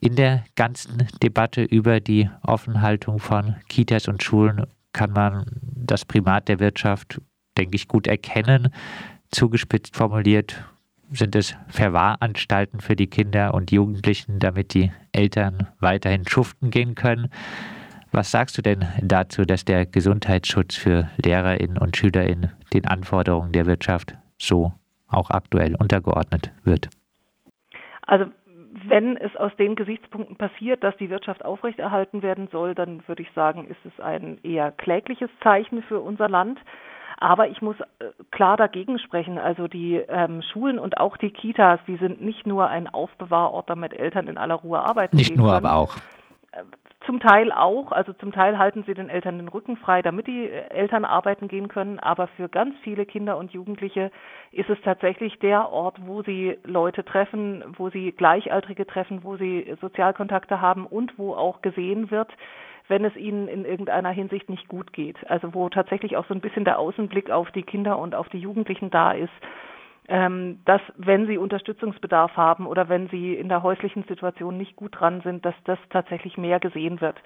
In 0.00 0.16
der 0.16 0.44
ganzen 0.56 1.08
Debatte 1.22 1.62
über 1.62 2.00
die 2.00 2.30
Offenhaltung 2.42 3.18
von 3.18 3.56
Kitas 3.68 4.08
und 4.08 4.22
Schulen 4.22 4.66
kann 4.92 5.12
man 5.12 5.44
das 5.62 6.04
Primat 6.04 6.48
der 6.48 6.58
Wirtschaft, 6.58 7.20
denke 7.58 7.76
ich, 7.76 7.86
gut 7.86 8.06
erkennen. 8.06 8.68
Zugespitzt 9.30 9.96
formuliert 9.96 10.64
sind 11.12 11.34
es 11.34 11.54
Verwahranstalten 11.68 12.80
für 12.80 12.96
die 12.96 13.08
Kinder 13.08 13.54
und 13.54 13.72
Jugendlichen, 13.72 14.38
damit 14.38 14.74
die 14.74 14.92
Eltern 15.12 15.68
weiterhin 15.80 16.26
schuften 16.26 16.70
gehen 16.70 16.94
können. 16.94 17.30
Was 18.12 18.30
sagst 18.32 18.58
du 18.58 18.62
denn 18.62 18.84
dazu, 19.02 19.44
dass 19.44 19.64
der 19.64 19.86
Gesundheitsschutz 19.86 20.76
für 20.76 21.08
LehrerInnen 21.24 21.78
und 21.78 21.96
SchülerInnen 21.96 22.52
den 22.74 22.86
Anforderungen 22.86 23.52
der 23.52 23.66
Wirtschaft 23.66 24.14
so 24.36 24.72
auch 25.08 25.30
aktuell 25.30 25.76
untergeordnet 25.76 26.52
wird? 26.64 26.88
Also 28.06 28.26
wenn 28.86 29.16
es 29.16 29.34
aus 29.36 29.52
den 29.56 29.76
Gesichtspunkten 29.76 30.36
passiert, 30.36 30.82
dass 30.82 30.96
die 30.96 31.10
Wirtschaft 31.10 31.44
aufrechterhalten 31.44 32.22
werden 32.22 32.48
soll, 32.50 32.74
dann 32.74 33.06
würde 33.06 33.22
ich 33.22 33.30
sagen, 33.32 33.66
ist 33.68 33.84
es 33.84 34.00
ein 34.00 34.38
eher 34.42 34.72
klägliches 34.72 35.30
Zeichen 35.42 35.82
für 35.82 36.00
unser 36.00 36.28
Land. 36.28 36.58
Aber 37.18 37.48
ich 37.48 37.60
muss 37.60 37.76
äh, 37.80 38.06
klar 38.30 38.56
dagegen 38.56 38.98
sprechen. 38.98 39.38
Also 39.38 39.68
die 39.68 39.96
ähm, 39.96 40.42
Schulen 40.42 40.78
und 40.78 40.98
auch 40.98 41.16
die 41.16 41.30
Kitas, 41.30 41.78
die 41.86 41.96
sind 41.96 42.22
nicht 42.22 42.46
nur 42.46 42.68
ein 42.68 42.88
Aufbewahrort, 42.88 43.68
damit 43.68 43.92
Eltern 43.92 44.26
in 44.26 44.38
aller 44.38 44.54
Ruhe 44.54 44.80
arbeiten. 44.80 45.16
Nicht 45.16 45.36
nur, 45.36 45.52
können. 45.52 45.66
aber 45.66 45.76
auch. 45.76 45.96
Äh, 47.00 47.06
zum 47.06 47.20
Teil 47.20 47.52
auch, 47.52 47.92
also 47.92 48.12
zum 48.14 48.32
Teil 48.32 48.58
halten 48.58 48.84
sie 48.86 48.94
den 48.94 49.08
Eltern 49.08 49.38
den 49.38 49.48
Rücken 49.48 49.76
frei, 49.76 50.02
damit 50.02 50.26
die 50.26 50.48
Eltern 50.50 51.04
arbeiten 51.04 51.48
gehen 51.48 51.68
können, 51.68 51.98
aber 51.98 52.28
für 52.28 52.48
ganz 52.48 52.74
viele 52.82 53.06
Kinder 53.06 53.36
und 53.36 53.52
Jugendliche 53.52 54.10
ist 54.52 54.70
es 54.70 54.80
tatsächlich 54.82 55.38
der 55.38 55.70
Ort, 55.70 55.96
wo 56.06 56.22
sie 56.22 56.58
Leute 56.64 57.04
treffen, 57.04 57.64
wo 57.76 57.90
sie 57.90 58.12
Gleichaltrige 58.12 58.86
treffen, 58.86 59.24
wo 59.24 59.36
sie 59.36 59.76
Sozialkontakte 59.80 60.60
haben 60.60 60.86
und 60.86 61.18
wo 61.18 61.34
auch 61.34 61.62
gesehen 61.62 62.10
wird, 62.10 62.30
wenn 62.88 63.04
es 63.04 63.16
ihnen 63.16 63.48
in 63.48 63.64
irgendeiner 63.64 64.10
Hinsicht 64.10 64.48
nicht 64.48 64.68
gut 64.68 64.92
geht. 64.92 65.16
Also 65.30 65.54
wo 65.54 65.68
tatsächlich 65.68 66.16
auch 66.16 66.26
so 66.26 66.34
ein 66.34 66.40
bisschen 66.40 66.64
der 66.64 66.78
Außenblick 66.78 67.30
auf 67.30 67.50
die 67.52 67.62
Kinder 67.62 67.98
und 67.98 68.14
auf 68.14 68.28
die 68.28 68.38
Jugendlichen 68.38 68.90
da 68.90 69.12
ist 69.12 69.32
dass 70.64 70.80
wenn 70.96 71.28
sie 71.28 71.38
Unterstützungsbedarf 71.38 72.36
haben 72.36 72.66
oder 72.66 72.88
wenn 72.88 73.08
sie 73.10 73.34
in 73.34 73.48
der 73.48 73.62
häuslichen 73.62 74.02
Situation 74.08 74.56
nicht 74.56 74.74
gut 74.74 74.98
dran 74.98 75.20
sind, 75.20 75.44
dass 75.44 75.54
das 75.64 75.78
tatsächlich 75.90 76.36
mehr 76.36 76.58
gesehen 76.58 77.00
wird. 77.00 77.16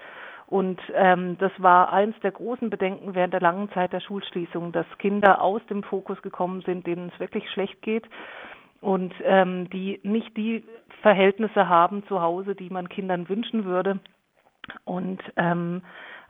Und 0.47 0.79
ähm, 0.93 1.37
das 1.39 1.51
war 1.57 1.91
eins 1.91 2.15
der 2.21 2.31
großen 2.31 2.69
Bedenken 2.69 3.15
während 3.15 3.33
der 3.33 3.41
langen 3.41 3.71
Zeit 3.71 3.91
der 3.93 4.01
Schulschließung, 4.01 4.71
dass 4.71 4.85
Kinder 4.99 5.41
aus 5.41 5.65
dem 5.67 5.81
Fokus 5.81 6.21
gekommen 6.21 6.61
sind, 6.61 6.85
denen 6.85 7.09
es 7.11 7.19
wirklich 7.19 7.49
schlecht 7.49 7.81
geht 7.81 8.07
und 8.81 9.13
ähm, 9.23 9.67
die 9.71 9.99
nicht 10.03 10.37
die 10.37 10.63
Verhältnisse 11.01 11.67
haben 11.67 12.05
zu 12.07 12.21
Hause, 12.21 12.53
die 12.53 12.69
man 12.69 12.89
Kindern 12.89 13.27
wünschen 13.27 13.65
würde. 13.65 13.99
Und 14.83 15.21
ähm, 15.37 15.81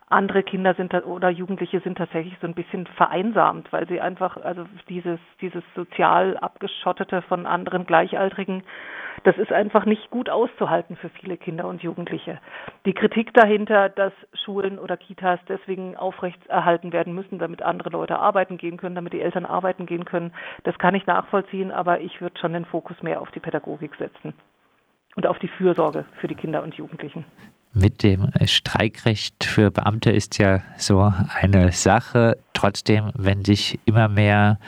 andere 0.08 0.44
Kinder 0.44 0.74
sind 0.74 0.94
oder 0.94 1.30
Jugendliche 1.30 1.80
sind 1.80 1.98
tatsächlich 1.98 2.36
so 2.40 2.46
ein 2.46 2.54
bisschen 2.54 2.86
vereinsamt, 2.86 3.72
weil 3.72 3.88
sie 3.88 4.00
einfach, 4.00 4.36
also 4.36 4.64
dieses, 4.88 5.18
dieses 5.40 5.64
sozial 5.74 6.36
abgeschottete 6.36 7.22
von 7.22 7.44
anderen 7.44 7.86
Gleichaltrigen, 7.86 8.62
das 9.24 9.36
ist 9.36 9.50
einfach 9.50 9.84
nicht 9.84 10.10
gut 10.10 10.30
auszuhalten 10.30 10.94
für 10.94 11.08
viele 11.08 11.36
Kinder 11.36 11.66
und 11.66 11.82
Jugendliche. 11.82 12.38
Die 12.84 12.92
Kritik 12.92 13.34
dahinter, 13.34 13.88
dass 13.88 14.12
Schulen 14.44 14.78
oder 14.78 14.96
Kitas 14.96 15.40
deswegen 15.48 15.96
aufrechterhalten 15.96 16.92
werden 16.92 17.12
müssen, 17.12 17.40
damit 17.40 17.62
andere 17.62 17.90
Leute 17.90 18.20
arbeiten 18.20 18.58
gehen 18.58 18.76
können, 18.76 18.94
damit 18.94 19.12
die 19.12 19.20
Eltern 19.20 19.44
arbeiten 19.46 19.86
gehen 19.86 20.04
können, 20.04 20.32
das 20.62 20.78
kann 20.78 20.94
ich 20.94 21.06
nachvollziehen, 21.06 21.72
aber 21.72 22.00
ich 22.00 22.20
würde 22.20 22.38
schon 22.38 22.52
den 22.52 22.64
Fokus 22.64 23.02
mehr 23.02 23.20
auf 23.20 23.32
die 23.32 23.40
Pädagogik 23.40 23.96
setzen 23.96 24.34
und 25.16 25.26
auf 25.26 25.40
die 25.40 25.48
Fürsorge 25.48 26.04
für 26.20 26.28
die 26.28 26.36
Kinder 26.36 26.62
und 26.62 26.76
Jugendlichen 26.76 27.24
mit 27.76 28.02
dem 28.02 28.30
Streikrecht 28.46 29.44
für 29.44 29.70
Beamte 29.70 30.10
ist 30.10 30.38
ja 30.38 30.62
so 30.78 31.12
eine 31.40 31.72
Sache. 31.72 32.38
Trotzdem, 32.54 33.10
wenn 33.14 33.44
sich 33.44 33.78
immer 33.84 34.08
mehr 34.08 34.58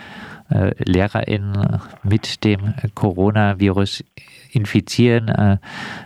äh, 0.50 0.73
LehrerInnen 0.85 1.81
mit 2.03 2.45
dem 2.45 2.75
Coronavirus 2.95 4.05
infizieren, 4.50 5.29
äh, 5.29 5.57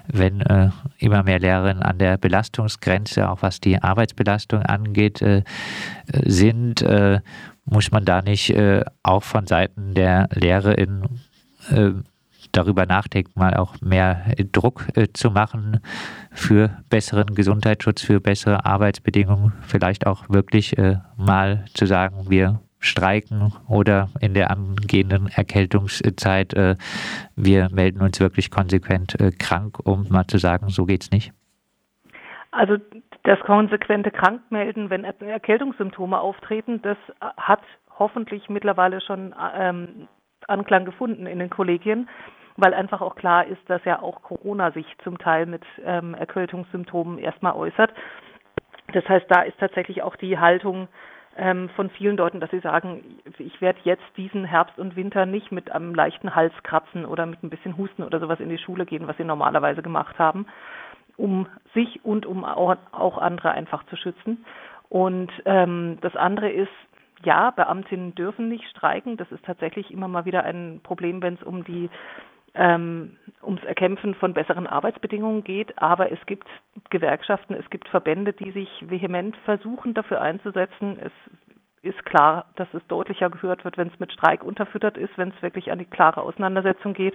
wenn 0.06 0.40
äh, 0.42 0.70
immer 0.98 1.24
mehr 1.24 1.40
Lehrerinnen 1.40 1.82
an 1.82 1.98
der 1.98 2.18
Belastungsgrenze, 2.18 3.28
auch 3.28 3.42
was 3.42 3.60
die 3.60 3.82
Arbeitsbelastung 3.82 4.62
angeht, 4.62 5.20
äh, 5.22 5.42
sind, 6.24 6.82
äh, 6.82 7.20
muss 7.64 7.90
man 7.90 8.04
da 8.04 8.22
nicht 8.22 8.50
äh, 8.50 8.84
auch 9.02 9.24
von 9.24 9.48
Seiten 9.48 9.94
der 9.94 10.28
LehrerInnen 10.32 11.20
darüber 12.52 12.86
nachdenkt, 12.86 13.36
mal 13.36 13.54
auch 13.54 13.80
mehr 13.80 14.34
Druck 14.52 14.86
äh, 14.94 15.08
zu 15.12 15.30
machen 15.30 15.80
für 16.30 16.78
besseren 16.90 17.34
Gesundheitsschutz, 17.34 18.02
für 18.02 18.20
bessere 18.20 18.64
Arbeitsbedingungen, 18.64 19.52
vielleicht 19.62 20.06
auch 20.06 20.28
wirklich 20.28 20.78
äh, 20.78 20.96
mal 21.16 21.64
zu 21.74 21.86
sagen, 21.86 22.30
wir 22.30 22.60
streiken 22.78 23.52
oder 23.68 24.08
in 24.20 24.34
der 24.34 24.50
angehenden 24.50 25.28
Erkältungszeit, 25.28 26.52
äh, 26.54 26.76
wir 27.36 27.68
melden 27.72 28.00
uns 28.02 28.20
wirklich 28.20 28.50
konsequent 28.50 29.18
äh, 29.20 29.30
krank, 29.30 29.78
um 29.84 30.06
mal 30.08 30.26
zu 30.26 30.38
sagen, 30.38 30.68
so 30.68 30.84
geht's 30.84 31.10
nicht? 31.10 31.32
Also 32.50 32.76
das 33.22 33.40
konsequente 33.40 34.10
Krankmelden, 34.10 34.90
wenn 34.90 35.04
Erkältungssymptome 35.04 36.18
auftreten, 36.18 36.82
das 36.82 36.98
hat 37.38 37.62
hoffentlich 37.98 38.48
mittlerweile 38.48 39.00
schon 39.00 39.34
ähm, 39.56 40.08
Anklang 40.48 40.84
gefunden 40.84 41.26
in 41.26 41.38
den 41.38 41.50
Kollegien 41.50 42.08
weil 42.56 42.74
einfach 42.74 43.00
auch 43.00 43.14
klar 43.14 43.46
ist, 43.46 43.60
dass 43.68 43.84
ja 43.84 44.00
auch 44.02 44.22
Corona 44.22 44.70
sich 44.72 44.86
zum 45.04 45.18
Teil 45.18 45.46
mit 45.46 45.62
ähm, 45.84 46.14
Erkältungssymptomen 46.14 47.18
erstmal 47.18 47.54
äußert. 47.54 47.92
Das 48.92 49.08
heißt, 49.08 49.26
da 49.28 49.42
ist 49.42 49.58
tatsächlich 49.58 50.02
auch 50.02 50.16
die 50.16 50.38
Haltung 50.38 50.88
ähm, 51.36 51.70
von 51.70 51.88
vielen 51.90 52.16
Leuten, 52.16 52.40
dass 52.40 52.50
sie 52.50 52.60
sagen, 52.60 53.02
ich 53.38 53.60
werde 53.60 53.78
jetzt 53.84 54.04
diesen 54.16 54.44
Herbst 54.44 54.78
und 54.78 54.96
Winter 54.96 55.24
nicht 55.24 55.50
mit 55.50 55.72
einem 55.72 55.94
leichten 55.94 56.34
Halskratzen 56.34 57.06
oder 57.06 57.24
mit 57.26 57.42
ein 57.42 57.50
bisschen 57.50 57.76
Husten 57.78 58.02
oder 58.02 58.20
sowas 58.20 58.40
in 58.40 58.50
die 58.50 58.58
Schule 58.58 58.84
gehen, 58.84 59.08
was 59.08 59.16
sie 59.16 59.24
normalerweise 59.24 59.82
gemacht 59.82 60.18
haben, 60.18 60.46
um 61.16 61.46
sich 61.74 62.04
und 62.04 62.26
um 62.26 62.44
auch 62.44 63.18
andere 63.18 63.52
einfach 63.52 63.84
zu 63.86 63.96
schützen. 63.96 64.44
Und 64.90 65.32
ähm, 65.46 65.96
das 66.02 66.16
andere 66.16 66.50
ist, 66.50 66.72
ja, 67.24 67.50
Beamtinnen 67.50 68.14
dürfen 68.14 68.48
nicht 68.48 68.68
streiken. 68.68 69.16
Das 69.16 69.30
ist 69.32 69.44
tatsächlich 69.44 69.90
immer 69.90 70.08
mal 70.08 70.24
wieder 70.24 70.44
ein 70.44 70.80
Problem, 70.82 71.22
wenn 71.22 71.34
es 71.34 71.42
um 71.42 71.64
die 71.64 71.88
ähm, 72.54 73.16
ums 73.42 73.64
Erkämpfen 73.64 74.14
von 74.14 74.34
besseren 74.34 74.66
Arbeitsbedingungen 74.66 75.44
geht, 75.44 75.80
aber 75.80 76.12
es 76.12 76.18
gibt 76.26 76.46
Gewerkschaften, 76.90 77.54
es 77.54 77.68
gibt 77.70 77.88
Verbände, 77.88 78.32
die 78.32 78.50
sich 78.50 78.68
vehement 78.88 79.36
versuchen, 79.44 79.94
dafür 79.94 80.20
einzusetzen. 80.20 80.98
Es 81.00 81.12
ist 81.82 82.04
klar, 82.04 82.46
dass 82.56 82.68
es 82.74 82.86
deutlicher 82.88 83.30
gehört 83.30 83.64
wird, 83.64 83.76
wenn 83.76 83.88
es 83.88 83.98
mit 83.98 84.12
Streik 84.12 84.44
unterfüttert 84.44 84.96
ist, 84.96 85.16
wenn 85.16 85.30
es 85.30 85.42
wirklich 85.42 85.72
an 85.72 85.78
die 85.78 85.84
klare 85.84 86.22
Auseinandersetzung 86.22 86.94
geht. 86.94 87.14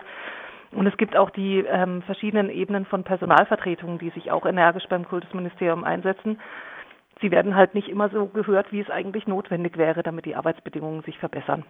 Und 0.71 0.85
es 0.85 0.97
gibt 0.97 1.15
auch 1.15 1.29
die 1.29 1.59
ähm, 1.59 2.01
verschiedenen 2.01 2.49
Ebenen 2.49 2.85
von 2.85 3.03
Personalvertretungen, 3.03 3.99
die 3.99 4.09
sich 4.09 4.31
auch 4.31 4.45
energisch 4.45 4.85
beim 4.89 5.07
Kultusministerium 5.07 5.85
einsetzen. 5.85 6.39
Sie 7.21 7.31
werden 7.31 7.55
halt 7.55 7.73
nicht 7.73 7.87
immer 7.87 8.09
so 8.09 8.27
gehört, 8.27 8.71
wie 8.71 8.81
es 8.81 8.89
eigentlich 8.89 9.27
notwendig 9.27 9.77
wäre, 9.77 10.03
damit 10.03 10.25
die 10.25 10.35
Arbeitsbedingungen 10.35 11.03
sich 11.03 11.17
verbessern. 11.19 11.63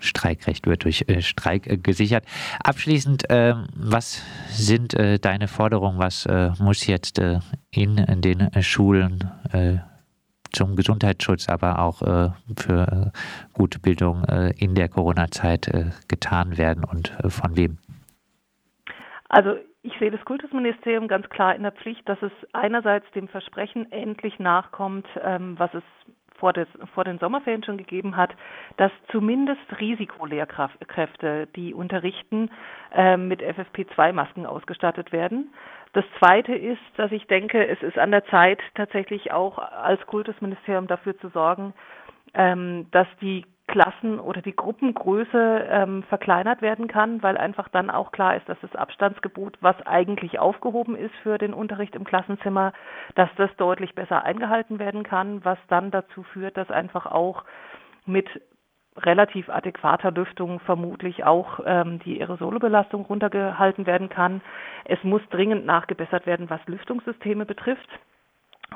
Streikrecht 0.00 0.66
wird 0.66 0.84
durch 0.84 1.04
äh, 1.08 1.20
Streik 1.20 1.66
äh, 1.66 1.76
gesichert. 1.76 2.24
Abschließend, 2.62 3.28
äh, 3.30 3.54
was 3.74 4.22
sind 4.48 4.94
äh, 4.94 5.18
deine 5.18 5.48
Forderungen? 5.48 5.98
Was 5.98 6.26
äh, 6.26 6.50
muss 6.58 6.86
jetzt 6.86 7.18
äh, 7.18 7.40
in, 7.70 7.98
in, 7.98 8.20
den 8.20 8.50
Schulen 8.62 9.30
zum 10.52 10.74
Gesundheitsschutz, 10.74 11.48
aber 11.48 11.78
auch 11.78 11.98
für 12.56 13.12
gute 13.52 13.78
Bildung 13.78 14.24
in 14.56 14.74
der 14.74 14.88
Corona-Zeit 14.88 15.70
getan 16.08 16.58
werden 16.58 16.84
und 16.84 17.12
von 17.28 17.56
wem? 17.56 17.78
Also 19.28 19.56
ich 19.82 19.98
sehe 19.98 20.10
das 20.10 20.24
Kultusministerium 20.24 21.08
ganz 21.08 21.28
klar 21.30 21.54
in 21.54 21.62
der 21.62 21.72
Pflicht, 21.72 22.06
dass 22.08 22.20
es 22.20 22.32
einerseits 22.52 23.10
dem 23.12 23.28
Versprechen 23.28 23.90
endlich 23.90 24.38
nachkommt, 24.38 25.06
ähm, 25.22 25.58
was 25.58 25.72
es 25.72 25.82
vor, 26.40 26.52
des, 26.52 26.66
vor 26.94 27.04
den 27.04 27.18
Sommerferien 27.18 27.62
schon 27.62 27.76
gegeben 27.76 28.16
hat, 28.16 28.34
dass 28.78 28.90
zumindest 29.12 29.60
Risikolehrkräfte, 29.78 31.46
die 31.54 31.72
unterrichten, 31.74 32.50
äh, 32.92 33.16
mit 33.16 33.40
FFP2-Masken 33.42 34.46
ausgestattet 34.46 35.12
werden. 35.12 35.52
Das 35.92 36.04
Zweite 36.18 36.54
ist, 36.54 36.80
dass 36.96 37.12
ich 37.12 37.26
denke, 37.26 37.66
es 37.66 37.82
ist 37.82 37.98
an 37.98 38.10
der 38.10 38.24
Zeit, 38.26 38.60
tatsächlich 38.74 39.32
auch 39.32 39.58
als 39.58 40.04
Kultusministerium 40.06 40.86
dafür 40.86 41.18
zu 41.18 41.28
sorgen, 41.28 41.74
ähm, 42.34 42.86
dass 42.92 43.08
die 43.20 43.44
Klassen 43.70 44.18
oder 44.18 44.42
die 44.42 44.56
Gruppengröße 44.56 45.66
ähm, 45.70 46.02
verkleinert 46.08 46.60
werden 46.60 46.88
kann, 46.88 47.22
weil 47.22 47.36
einfach 47.36 47.68
dann 47.68 47.88
auch 47.88 48.10
klar 48.10 48.36
ist, 48.36 48.48
dass 48.48 48.58
das 48.60 48.74
Abstandsgebot, 48.74 49.58
was 49.60 49.80
eigentlich 49.86 50.40
aufgehoben 50.40 50.96
ist 50.96 51.14
für 51.22 51.38
den 51.38 51.54
Unterricht 51.54 51.94
im 51.94 52.02
Klassenzimmer, 52.02 52.72
dass 53.14 53.28
das 53.36 53.50
deutlich 53.56 53.94
besser 53.94 54.24
eingehalten 54.24 54.80
werden 54.80 55.04
kann, 55.04 55.44
was 55.44 55.58
dann 55.68 55.92
dazu 55.92 56.24
führt, 56.24 56.56
dass 56.56 56.68
einfach 56.72 57.06
auch 57.06 57.44
mit 58.06 58.28
relativ 58.96 59.48
adäquater 59.48 60.10
Lüftung 60.10 60.58
vermutlich 60.60 61.22
auch 61.22 61.60
ähm, 61.64 62.00
die 62.00 62.20
Aerosolbelastung 62.20 63.04
runtergehalten 63.04 63.86
werden 63.86 64.08
kann. 64.08 64.40
Es 64.84 65.02
muss 65.04 65.22
dringend 65.30 65.64
nachgebessert 65.64 66.26
werden, 66.26 66.50
was 66.50 66.60
Lüftungssysteme 66.66 67.46
betrifft. 67.46 67.88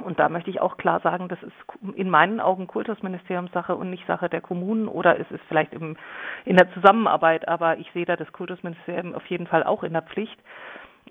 Und 0.01 0.19
da 0.19 0.29
möchte 0.29 0.51
ich 0.51 0.61
auch 0.61 0.77
klar 0.77 1.01
sagen, 1.01 1.29
das 1.29 1.43
ist 1.43 1.53
in 1.95 2.11
meinen 2.11 2.41
Augen 2.41 2.67
Kultusministeriumssache 2.67 3.75
und 3.75 3.91
nicht 3.91 4.07
Sache 4.07 4.29
der 4.29 4.41
Kommunen 4.41 4.89
oder 4.89 5.19
es 5.19 5.31
ist 5.31 5.43
vielleicht 5.49 5.73
im, 5.73 5.97
in 6.45 6.57
der 6.57 6.73
Zusammenarbeit, 6.73 7.49
aber 7.49 7.79
ich 7.79 7.91
sehe 7.93 8.05
da 8.05 8.17
das 8.17 8.33
Kultusministerium 8.33 9.15
auf 9.15 9.27
jeden 9.27 9.47
Fall 9.47 9.65
auch 9.65 9.83
in 9.83 9.93
der 9.93 10.03
Pflicht. 10.03 10.39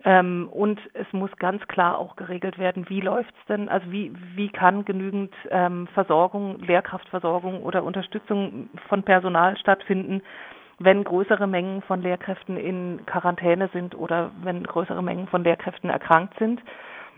Ähm, 0.05 0.49
und 0.51 0.79
es 0.93 1.11
muss 1.13 1.31
ganz 1.37 1.65
klar 1.67 1.97
auch 1.97 2.15
geregelt 2.15 2.57
werden, 2.57 2.89
wie 2.89 2.99
läuft 2.99 3.33
es 3.39 3.45
denn, 3.45 3.69
also 3.69 3.89
wie, 3.91 4.11
wie 4.35 4.49
kann 4.49 4.85
genügend 4.85 5.33
ähm, 5.49 5.87
Versorgung, 5.93 6.59
Lehrkraftversorgung 6.59 7.63
oder 7.63 7.83
Unterstützung 7.83 8.69
von 8.89 9.03
Personal 9.03 9.57
stattfinden, 9.57 10.21
wenn 10.79 11.03
größere 11.03 11.47
Mengen 11.47 11.81
von 11.83 12.01
Lehrkräften 12.01 12.57
in 12.57 13.05
Quarantäne 13.05 13.69
sind 13.71 13.95
oder 13.95 14.31
wenn 14.41 14.63
größere 14.63 15.03
Mengen 15.03 15.27
von 15.27 15.43
Lehrkräften 15.43 15.89
erkrankt 15.89 16.37
sind. 16.39 16.61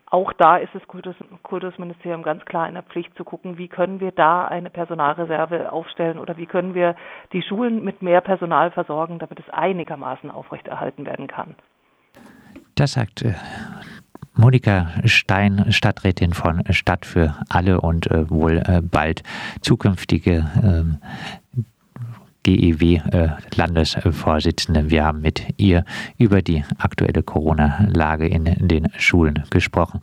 Auch 0.08 0.34
da 0.34 0.58
ist 0.58 0.74
das 0.74 0.88
Kultus, 0.88 1.16
Kultusministerium 1.42 2.22
ganz 2.22 2.46
klar 2.46 2.68
in 2.68 2.76
der 2.76 2.84
Pflicht 2.84 3.16
zu 3.18 3.24
gucken, 3.24 3.58
wie 3.58 3.68
können 3.68 4.00
wir 4.00 4.12
da 4.12 4.46
eine 4.46 4.70
Personalreserve 4.70 5.72
aufstellen 5.72 6.20
oder 6.20 6.38
wie 6.38 6.46
können 6.46 6.76
wir 6.76 6.96
die 7.34 7.42
Schulen 7.42 7.84
mit 7.84 8.02
mehr 8.02 8.22
Personal 8.22 8.70
versorgen, 8.72 9.18
damit 9.18 9.40
es 9.40 9.50
einigermaßen 9.50 10.30
aufrechterhalten 10.30 11.06
werden 11.06 11.28
kann. 11.28 11.56
Das 12.76 12.94
sagt 12.94 13.24
äh, 13.24 13.34
Monika 14.36 14.90
Stein, 15.06 15.72
Stadträtin 15.72 16.34
von 16.34 16.64
Stadt 16.72 17.06
für 17.06 17.36
alle 17.50 17.82
und 17.82 18.12
äh, 18.12 18.30
wohl 18.30 18.62
äh, 18.66 18.82
bald 18.82 19.24
zukünftige 19.62 20.46
GEW-Landesvorsitzende. 22.46 24.92
Wir 24.92 25.04
haben 25.04 25.22
mit 25.22 25.42
ihr 25.58 25.84
über 26.18 26.44
die 26.44 26.64
aktuelle 26.78 27.24
Corona-Lage 27.24 28.28
in 28.28 28.46
den 28.46 28.88
Schulen 28.98 29.44
gesprochen. 29.50 30.00